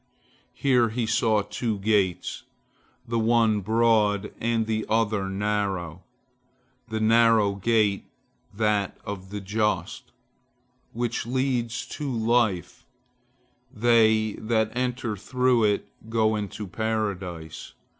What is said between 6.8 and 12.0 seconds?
the narrow gate that of the just, which leads